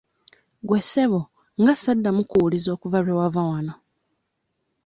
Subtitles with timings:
[0.67, 1.21] Gwe ssebo
[1.61, 3.73] nga saddamu kkuwuliza okuva lwe wava wano?